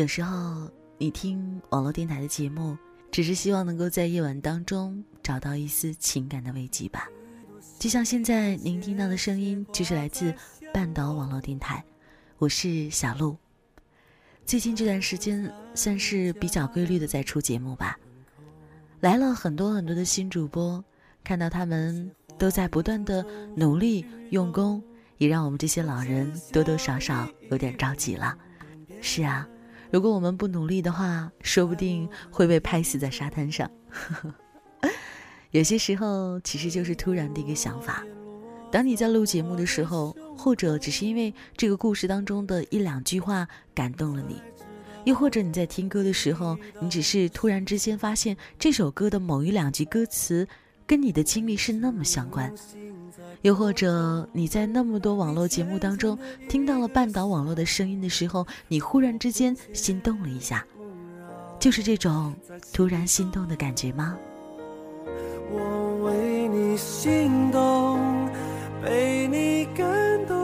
[0.00, 2.74] 有时候你听网络电台的节目，
[3.12, 7.06] 只是希望能够在夜晚当中找到一丝情感的慰藉吧。
[7.78, 10.34] 就像现在您听到的声音，就是来自
[10.72, 11.84] 半岛网络电台，
[12.38, 13.36] 我是小鹿。
[14.46, 17.98] 最近这段时间算是比较规律的在出节目吧，
[19.00, 20.82] 来了很多很多的新主播，
[21.22, 23.22] 看到他们都在不断的
[23.54, 24.82] 努力用功，
[25.18, 28.34] 也让我们这些老人多多少少有点着急了。
[29.02, 29.46] 是啊。
[29.92, 33.68] 如果我们不努力的话，说不定会被拍死在沙滩上。
[35.50, 38.04] 有些时候，其实就是突然的一个想法。
[38.70, 44.40] 当你在录节目的时候，或者只是因为这个故事当中的一两句话感动了你，
[45.04, 50.46] 又或者你在听歌的时候，你只是突然之间发现这首歌的某一两句歌词
[50.90, 52.52] 跟你的经历是那么相关。
[53.42, 60.66] 又或者你在那么多网络节目当中听到了半岛网络的声音的时候，你忽然之间心动了一下，
[61.60, 62.34] 就是这种
[62.72, 64.18] 突然心动的感觉吗？
[65.52, 68.00] 我为你心动，
[68.82, 70.36] 被你感动，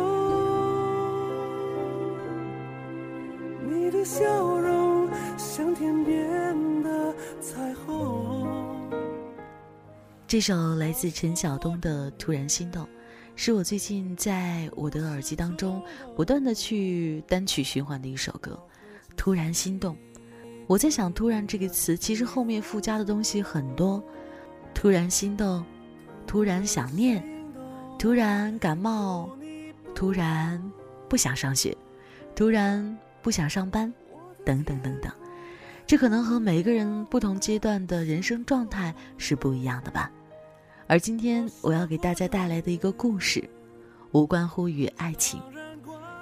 [3.69, 4.25] 你的笑
[4.61, 8.26] 容像天边的彩虹。
[10.37, 12.85] 这首来自陈晓东的《突然心动》，
[13.37, 15.83] 是我最近在我的耳机当中
[16.15, 18.63] 不断的去单曲循环的一首歌。
[19.17, 19.97] 突然心动，
[20.67, 24.05] 我在想“突然”这个词，其实后面附加的东西很多。
[24.75, 25.65] 突然心动，
[26.27, 27.27] 突然想念，
[27.99, 29.31] 突然感冒，
[29.95, 30.63] 突然
[31.09, 31.75] 不想上学，
[32.35, 33.91] 突然不想上班，
[34.45, 35.11] 等等等等。
[35.87, 40.13] 这可能和每一个人不同阶段的人生状态是不一样的吧。
[40.89, 43.43] 而今天我要给大家带来的一个故事，
[44.13, 45.41] 无关乎于爱情，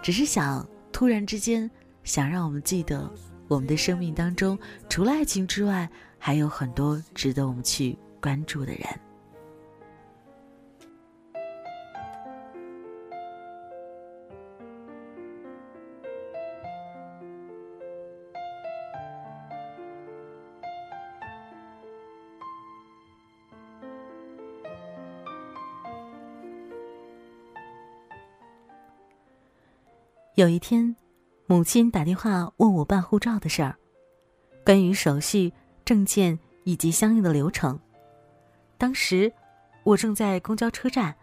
[0.03, 1.71] 只是想突然之间
[2.03, 3.11] 想让我们记得，
[3.47, 4.59] 我们的生命当中
[4.89, 5.89] 除了爱情之外，
[6.19, 9.04] 还有很多值得我们去关注的人。
[30.37, 30.97] 有一天，
[31.47, 33.77] 母亲打电话问我办护照的事儿，
[34.65, 35.53] 关于手续、
[35.85, 37.79] 证件以及相应的流程。
[38.77, 39.33] 当时，
[39.85, 41.15] 我正在公交车站，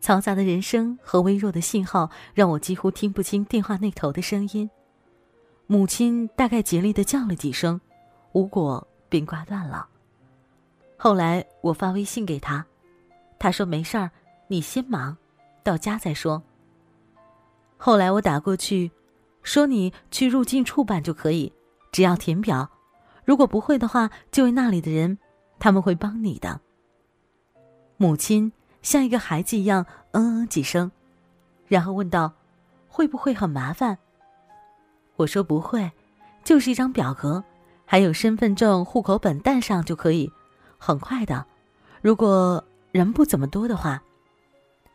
[0.00, 4.70] 嘈杂的人声和微弱的信号让我几乎听不清电话那头的声音。
[5.66, 7.80] 母亲大概竭力的叫了几声，
[8.34, 9.88] 无果便挂断了。
[10.96, 12.64] 后来我发微信给他，
[13.40, 14.12] 他说没事儿，
[14.46, 15.16] 你先忙，
[15.64, 16.40] 到家再说。
[17.84, 18.92] 后来我打过去，
[19.42, 21.52] 说你去入境处办就可以，
[21.90, 22.70] 只要填表，
[23.24, 25.18] 如果不会的话，就问那里的人，
[25.58, 26.60] 他们会帮你的。
[27.96, 30.92] 母亲像一个孩子一样嗯嗯几声，
[31.66, 32.32] 然后问道
[32.86, 33.98] ：“会不会很麻烦？”
[35.18, 35.90] 我说：“不会，
[36.44, 37.42] 就是一张表格，
[37.84, 40.30] 还有身份证、户口本带上就可以，
[40.78, 41.44] 很快的。
[42.00, 42.62] 如果
[42.92, 44.04] 人不怎么多的话，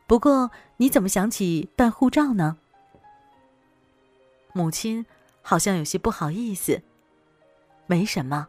[0.07, 2.55] 不过你怎么想起办护照呢？”
[4.57, 5.05] 母亲
[5.43, 6.81] 好像有些不好意思。
[7.85, 8.47] 没什么，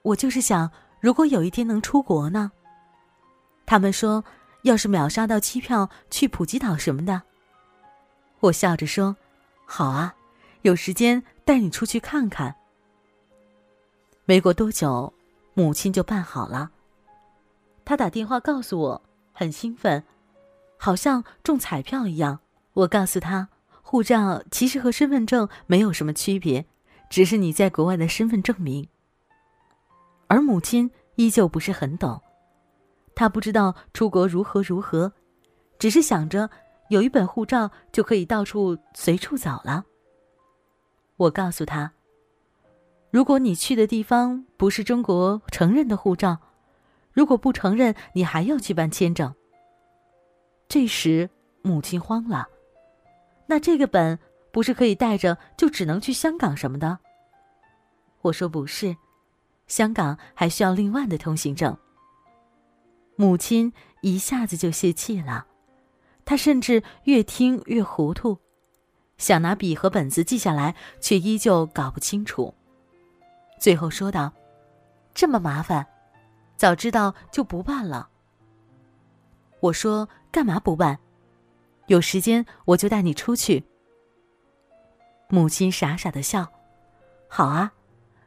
[0.00, 2.50] 我就是想，如果有一天能出国呢？
[3.66, 4.24] 他们说，
[4.62, 7.20] 要是秒杀到机票去普吉岛什么的。
[8.40, 9.14] 我笑着说
[9.66, 10.14] ：“好啊，
[10.62, 12.56] 有时间带你出去看看。”
[14.24, 15.12] 没过多久，
[15.52, 16.70] 母亲就办好了。
[17.84, 19.02] 他打电话告诉我，
[19.34, 20.02] 很兴奋，
[20.78, 22.40] 好像中彩票一样。
[22.72, 23.48] 我告诉他。
[23.82, 26.64] 护照其实和身份证没有什么区别，
[27.08, 28.86] 只是你在国外的身份证明。
[30.28, 32.20] 而母亲依旧不是很懂，
[33.14, 35.12] 她不知道出国如何如何，
[35.78, 36.48] 只是想着
[36.88, 39.84] 有一本护照就可以到处随处走了。
[41.16, 41.92] 我告诉她，
[43.10, 46.38] 如果你去的地方不是中国承认的护照，
[47.12, 49.34] 如果不承认，你还要去办签证。
[50.68, 51.28] 这时，
[51.62, 52.46] 母亲慌了。
[53.50, 54.16] 那这个本
[54.52, 57.00] 不是可以带着就只能去香港什么的？
[58.20, 58.96] 我说不是，
[59.66, 61.76] 香港还需要另外的通行证。
[63.16, 65.48] 母亲一下子就泄气了，
[66.24, 68.38] 她甚至越听越糊涂，
[69.18, 72.54] 想拿笔和本子记下来，却依旧搞不清楚。
[73.58, 74.32] 最后说道
[75.12, 75.84] ：“这么麻烦，
[76.56, 78.10] 早知道就不办了。”
[79.58, 80.96] 我说：“干嘛不办？”
[81.90, 83.64] 有时间我就带你出去。
[85.28, 86.48] 母亲傻傻的笑，
[87.26, 87.72] 好啊，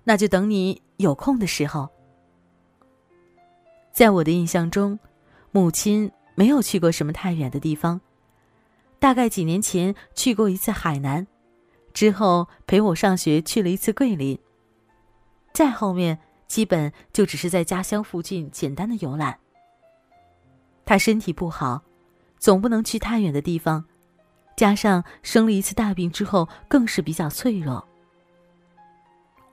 [0.04, 1.89] 那就等你有空的时候。
[3.94, 5.00] 在我的印象中，
[5.51, 8.01] 母亲没有去过什么太远的地方，
[9.00, 11.25] 大概几年前去过一次海南，
[11.94, 14.38] 之后陪我上学去了一次桂林。
[15.54, 16.19] 再后面，
[16.50, 19.39] 基本就只是在家乡附近简单的游览。
[20.83, 21.81] 他身体不好，
[22.43, 23.85] 总不能去太远的地方，
[24.57, 27.87] 加上生了一次大病之后，更是比较脆弱。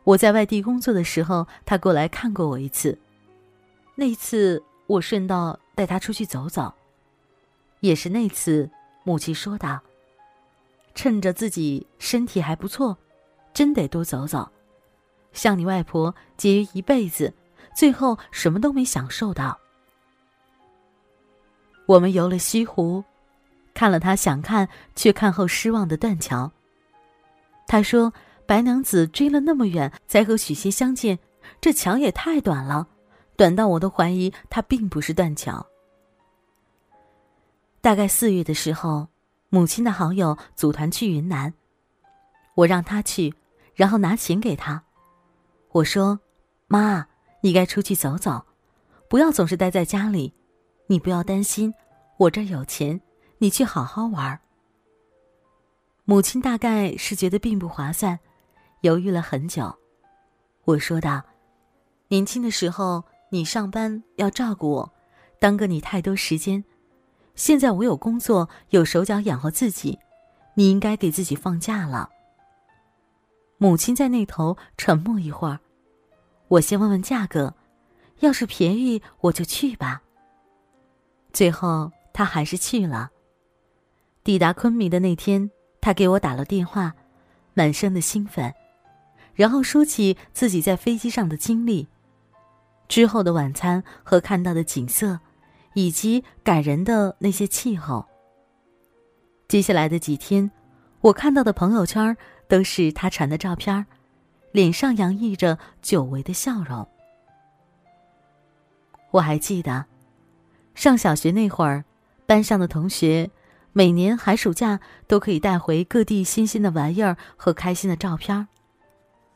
[0.03, 2.99] 我在外地工作的时候，他过来看过我一次。
[3.95, 6.75] 那次我顺道带他出去走走，
[7.79, 8.69] 也是那次，
[9.05, 9.79] 母亲说道
[10.93, 12.99] ：“趁着自己身体还不错，
[13.55, 14.51] 真得多走走。
[15.33, 17.33] 像你外婆节约一辈子，
[17.73, 19.57] 最后什么都没享受到。”
[21.91, 23.03] 我们游了西湖，
[23.75, 26.53] 看了他想看却看后失望的断桥。
[27.67, 28.13] 他说
[28.47, 31.19] ：“白娘子追了那么远才和许仙相见，
[31.61, 32.87] 这桥也太短了，
[33.35, 35.67] 短到我都怀疑他并不是断桥。”
[37.83, 39.09] 大概四月的时候，
[39.49, 41.53] 母亲的好友组团去云南，
[42.55, 43.35] 我让他去，
[43.75, 44.81] 然后拿钱给他。
[45.73, 46.21] 我说
[46.69, 47.09] ：“妈，
[47.41, 48.45] 你该出去走走，
[49.09, 50.33] 不要总是待在家里。”
[50.91, 51.73] 你不要担心，
[52.17, 53.01] 我这有钱，
[53.39, 54.41] 你去好好玩。
[56.05, 58.19] 母亲大概是觉得并不划算，
[58.81, 59.73] 犹豫了很久。
[60.65, 61.23] 我说道
[62.11, 64.93] ：“年轻的时候你上班要照顾我，
[65.39, 66.65] 耽搁你太多时间。
[67.37, 69.97] 现在我有工作，有手脚养活自己，
[70.55, 72.11] 你应该给自己放假了。”
[73.59, 75.61] 母亲在那头沉默一会儿，
[76.49, 77.55] 我先问问价格，
[78.19, 80.03] 要是便宜我就去吧。
[81.33, 83.11] 最后，他还是去了。
[84.23, 85.51] 抵达昆明的那天，
[85.81, 86.95] 他给我打了电话，
[87.55, 88.53] 满身的兴奋，
[89.35, 91.89] 然后说起自己在飞机上的经历，
[92.87, 95.19] 之后的晚餐和看到的景色，
[95.75, 98.05] 以及感人的那些气候。
[99.49, 100.51] 接下来的几天，
[101.01, 102.17] 我看到的朋友圈
[102.47, 103.87] 都是他传的照片，
[104.53, 106.87] 脸上洋溢着久违的笑容。
[109.13, 109.90] 我还记得。
[110.75, 111.85] 上小学那会儿，
[112.27, 113.31] 班上的同学
[113.73, 118.49] 每年寒暑假都可以带回各地新鲜的玩意儿和开心的照片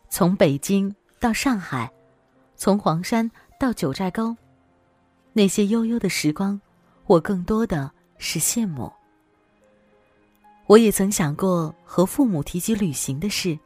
[0.09, 1.93] 从北京到上海，
[2.57, 4.35] 从黄山到九寨沟，
[5.33, 6.61] 那些悠悠的时光，
[7.07, 8.91] 我更多的是羡慕。
[10.67, 13.59] 我也曾想过和父母提及旅行的事，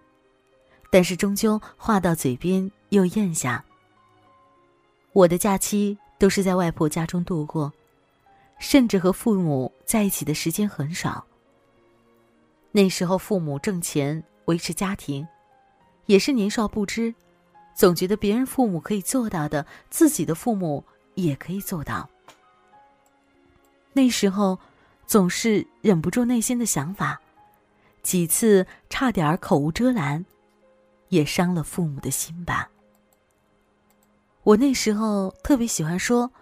[0.91, 3.65] 但是终究话到嘴边又咽下。
[5.13, 5.97] 我的假期。
[6.19, 7.73] 都是在外婆家中度过，
[8.59, 11.25] 甚至和父母在一起的时间很少。
[12.73, 15.27] 那时候父母挣钱维持家庭，
[16.07, 17.15] 也是年少不知，
[17.75, 20.85] 总觉得别人父母可以做到的，自己的父母
[21.15, 22.09] 也可以做到。
[23.93, 24.59] 那时候，
[25.07, 27.21] 总是忍不住内心的想法，
[28.03, 30.25] 几次差点口无遮拦，
[31.09, 32.69] 也伤了父母的心吧。
[34.49, 36.33] 我那时候特别喜欢说，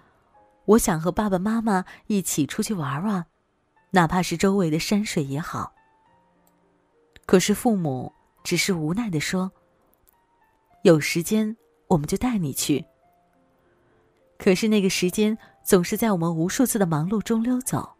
[0.65, 3.27] 我想和爸爸妈妈一起出去玩玩，
[3.91, 5.73] 哪怕是周围的山水也好。
[7.27, 8.13] 可是父母
[8.45, 9.51] 只是无奈的说
[10.83, 11.57] ：“有时间
[11.89, 12.85] 我们就带你去。”
[14.39, 17.97] 可是那个时间总是在我们无数次的忙碌中溜走。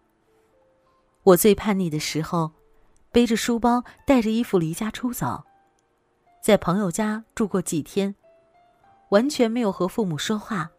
[1.25, 2.53] 我最叛逆的时候，
[3.11, 5.43] 背着书包，带着衣服离家出走，
[6.41, 8.15] 在朋友家住过几天。
[9.11, 10.71] 完全没有和父母说话。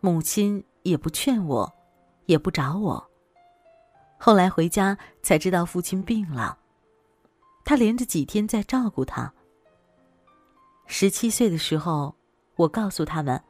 [0.00, 1.74] 母亲也不劝我，
[2.26, 3.10] 也不找我。
[4.16, 6.58] 后来回家才知道父亲病了，
[7.64, 9.32] 他连着几天在照顾他。
[10.86, 12.14] 十七岁的时候，
[12.56, 13.42] 我告诉他们，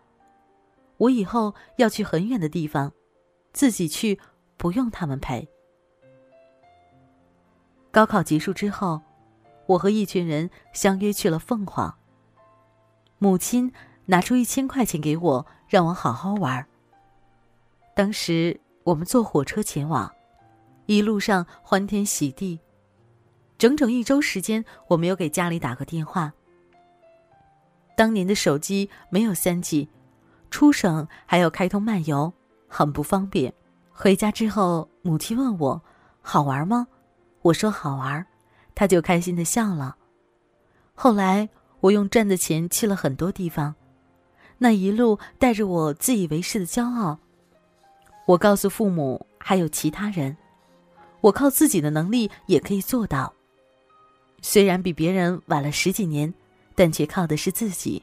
[0.97, 2.93] 我以后要去很远的地方，
[3.53, 4.19] 自己去，
[4.57, 5.49] 不用他们陪。
[7.91, 9.01] 高考结束之后，
[9.67, 11.97] 我和一群人相约去了凤凰。
[13.19, 13.73] 母亲
[14.07, 16.65] 拿出一千块钱给我，让我好好玩。
[17.95, 20.11] 当时我们坐火车前往，
[20.87, 22.61] 一路上欢天喜地。
[23.59, 26.33] 整整一周时间，我没有给家里打过电话。
[27.97, 29.89] 当年的手机没有三 G，
[30.49, 32.33] 出省还要开通漫游，
[32.69, 33.53] 很不方便。
[33.91, 35.83] 回家之后，母亲问我
[36.21, 36.87] 好玩吗？
[37.43, 38.25] 我说好玩，
[38.77, 39.97] 她就开心的笑了。
[40.95, 41.49] 后来。
[41.81, 43.75] 我用赚的钱去了很多地方，
[44.59, 47.19] 那一路带着我自以为是的骄傲。
[48.27, 50.37] 我告诉父母还有其他人，
[51.21, 53.33] 我靠自己的能力也可以做到。
[54.43, 56.33] 虽然比别人晚了十几年，
[56.75, 58.03] 但却靠的是自己。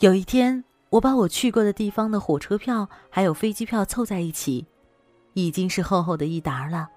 [0.00, 4.64] 有一天，我把我去过的地方的火车票还有飞机票凑在一起，
[5.32, 6.88] 已经是厚厚的一沓了。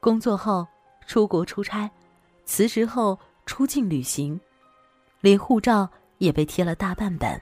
[0.00, 0.66] 工作后
[1.06, 1.90] 出国出差，
[2.44, 4.38] 辞职后出境旅行，
[5.22, 5.88] 连护照
[6.18, 7.40] 也被贴了大半本。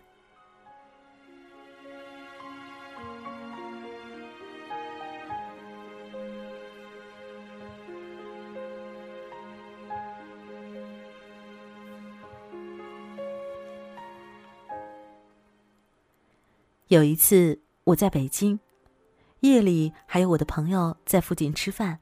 [16.86, 18.58] 有一次我在北京，
[19.40, 21.98] 夜里还有我的朋友在附近吃饭，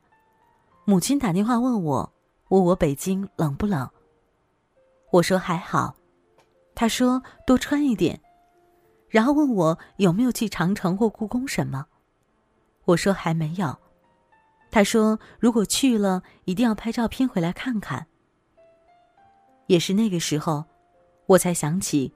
[0.85, 2.13] 母亲打电话问我，
[2.49, 3.91] 问我北京冷不冷。
[5.15, 5.95] 我说还好，
[6.75, 8.21] 他说多穿一点，
[9.09, 11.87] 然后问我有没有去长城或故宫什么，
[12.85, 13.79] 我说还没有，
[14.73, 18.07] 他说如果去了一定要拍照片回来看看。
[19.69, 20.65] 也是那个时候，
[21.27, 22.13] 我才想起，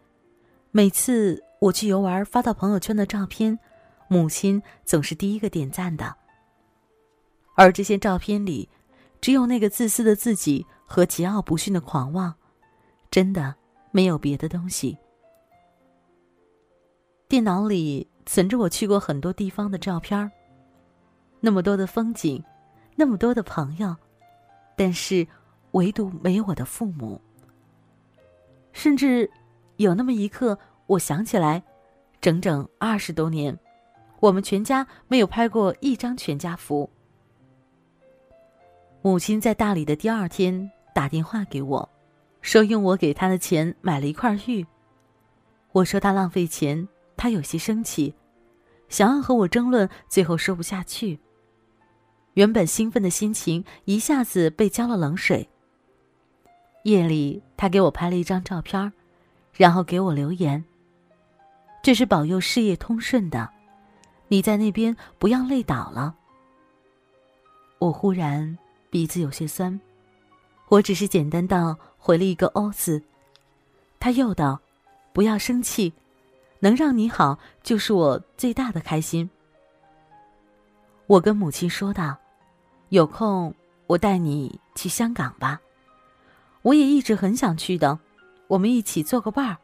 [0.73, 1.45] 每次。
[1.61, 3.59] 我去游玩发到朋友圈的照片，
[4.07, 6.15] 母亲总是第一个点赞的。
[7.57, 8.69] 而这些照片里，
[9.21, 12.33] 只有那个自私的自己和桀骜不驯的狂妄，
[13.11, 13.55] 真的
[13.91, 14.97] 没有别的东西。
[17.29, 20.31] 电脑里存着我去过很多地方的照片
[21.41, 22.43] 那么多的风景，
[22.97, 23.95] 那么多的朋友，
[24.77, 25.27] 但是
[25.73, 27.21] 唯独没有我的父母。
[28.73, 29.31] 甚至
[29.77, 30.59] 有那么一刻。
[30.87, 31.63] 我想起来，
[32.19, 33.55] 整整二十多年，
[34.21, 36.89] 我们全家没有拍过一张全家福。
[39.03, 41.87] 母亲在大理的第二天打电话给我，
[42.49, 44.67] 说用我给他的钱买了一块玉。
[45.73, 48.15] 我说他浪费钱，他有些生气，
[48.89, 51.21] 想要和我争论，最后说不下去。
[52.33, 55.47] 原本兴奋的心情一下子被浇了冷水。
[56.85, 58.91] 夜里，他给我拍了一张照片，
[59.53, 60.65] 然后给我留言。
[61.83, 63.51] 这是保佑事业通顺的，
[64.29, 66.17] 你在那边不要累倒了。
[67.79, 68.57] 我忽然
[68.89, 69.79] 鼻子有些酸，
[70.69, 73.03] 我只是简单道回了一个“哦”字。
[73.99, 74.61] 他又道
[75.13, 75.93] ：“不要生气，
[76.61, 79.29] 能让你好就是我最大的开心。”
[81.09, 82.19] 我跟母亲说道
[82.91, 83.55] ：“有空
[83.87, 85.61] 我带你去香港吧，
[86.63, 87.99] 我也一直很想去的，
[88.47, 89.57] 我们一起做个伴儿，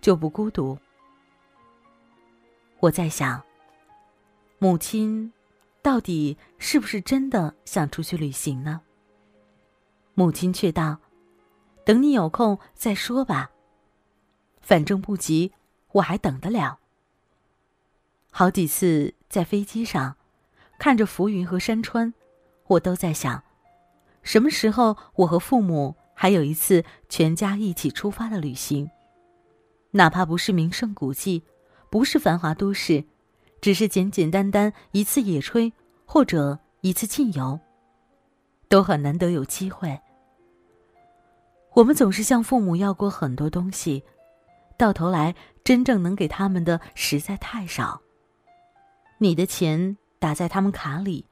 [0.00, 0.78] 就不孤独。”
[2.80, 3.42] 我在想，
[4.58, 5.32] 母亲
[5.82, 8.82] 到底是不是真的想出去旅行呢？
[10.20, 10.98] 母亲却道
[11.82, 13.52] ：“等你有空再说吧，
[14.60, 15.54] 反正不急，
[15.92, 16.78] 我还等得了。”
[18.30, 20.16] 好几次在飞机上，
[20.78, 22.12] 看着浮云和山川，
[22.66, 23.42] 我都在想，
[24.22, 28.90] 什么时候我和父母还有一次全家一起出发的旅行，
[29.92, 31.44] 哪怕不是名胜古迹。
[31.88, 33.06] 不是繁华都市，
[33.62, 35.72] 只是简简单单一次野炊
[36.04, 37.58] 或者一次静游，
[38.68, 39.98] 都很难得有机会。
[41.74, 44.02] 我们总是向父母要过很多东西，
[44.76, 48.00] 到头来真正能给他们的实在太少。
[49.18, 51.26] 你的钱打在他们卡里，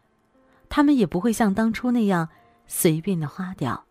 [0.69, 2.29] 他们也不会像当初那样
[2.67, 3.85] 随便的花掉。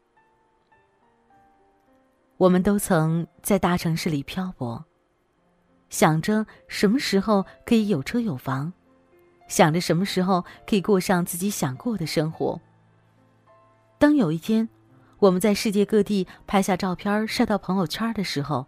[2.38, 4.86] 我们都曾在大城市里漂泊。
[5.90, 8.72] 想着什么时候可以有车有房，
[9.48, 12.60] 想着什么时候可以过上自己想过的生活。
[13.98, 14.68] 当有一天，
[15.20, 18.68] 我们在世界各地拍下照片晒到朋友圈的时候，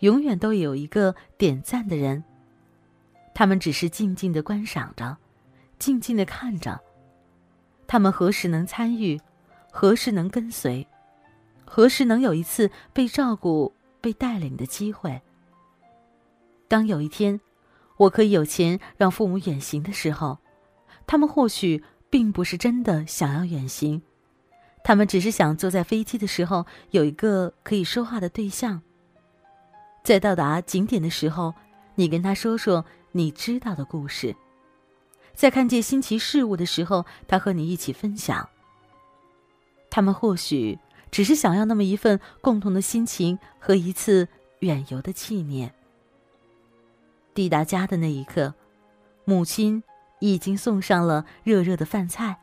[0.00, 2.24] 永远都有一个点赞的人。
[3.34, 5.16] 他们只是静静的观赏着，
[5.78, 6.80] 静静的看着。
[7.86, 9.20] 他们何时能参与？
[9.70, 10.86] 何时能跟随？
[11.64, 15.20] 何时能有一次被照顾、被带领的机会？
[16.66, 17.38] 当有一天，
[17.98, 20.38] 我可以有钱让父母远行的时候，
[21.06, 24.02] 他们或许并不是真的想要远行，
[24.88, 28.80] 他们只是想坐在飞机的时候有一个可以说话的对象。
[30.02, 31.52] 在到达景点的时候，
[31.94, 34.32] 你跟他说说你知道的故事；
[35.34, 38.48] 在看见新奇事物的时候，他和你一起分享。
[39.90, 40.78] 他们或许
[41.10, 44.26] 只是想要那么一份共同的心情和一次
[44.60, 45.74] 远游的纪念。
[47.34, 48.54] 抵达家的那一刻，
[49.26, 49.82] 母亲
[50.20, 52.40] 已经送上了热热的饭菜。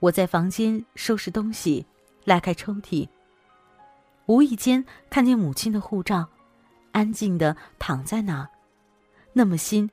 [0.00, 1.84] 我在房间收拾东西，
[2.24, 3.08] 拉开抽屉，
[4.26, 6.28] 无意间看见母亲的护照，
[6.92, 8.48] 安静的躺在那儿，
[9.32, 9.90] 那么新，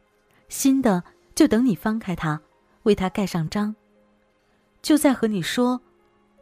[0.48, 2.40] 新的就等你翻开它，
[2.84, 3.76] 为它盖上章。
[4.82, 5.82] 就在和你说，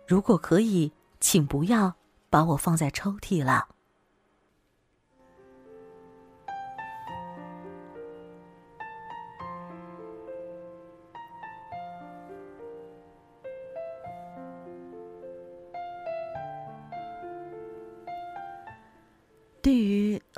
[0.06, 0.92] 如果可以，
[1.22, 1.96] 请不要
[2.30, 3.70] 把我放在抽屉了。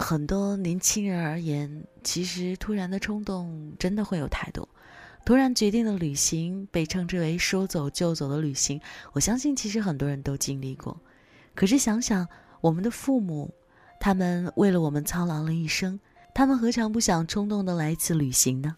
[0.05, 4.69] 很多年轻人而言，其实突然的冲动真的会有太多。
[5.25, 8.79] 突然决定的旅行被称之为“说走就走”的旅行，
[9.13, 10.95] 我相信其实很多人都经历过。
[11.55, 12.27] 可是想想
[12.61, 13.51] 我们的父母，
[13.99, 15.99] 他们为了我们操劳了一生，
[16.35, 18.75] 他们何尝不想冲动的来一次旅行呢？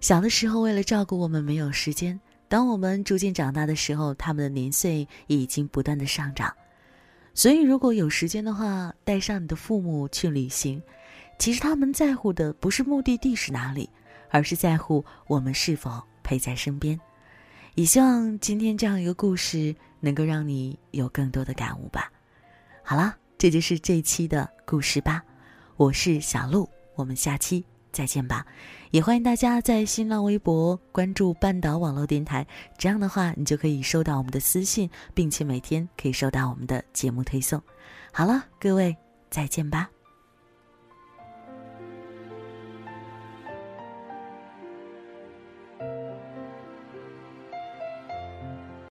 [0.00, 2.18] 小的时候为了照顾我们没有时间，
[2.48, 6.56] 当我们逐渐长大的时候，他们的年岁已经不断的上涨。
[7.34, 10.80] 所以，如果有时间的话，带上你的父母去旅行，
[11.38, 13.90] 其实他们在乎的不是目的地是哪里，
[14.30, 16.98] 而是在乎我们是否陪在身边。
[17.74, 22.08] 也希望今天这样一个故事能够让你有更多的感悟吧。
[22.84, 25.24] 好了，这就是这期的故事吧。
[25.76, 27.64] 我是小鹿，我们下期。
[27.94, 28.44] 再见吧，
[28.90, 32.44] 也欢迎大家在新浪微博关注半岛网络电台，
[32.76, 37.62] 这样的话你就可以收到我们的私信，并且每天可以收到我们的节目推送。
[38.12, 38.94] 好了，各位
[39.30, 39.93] 再见吧。